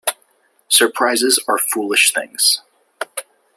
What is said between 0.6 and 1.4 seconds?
Surprises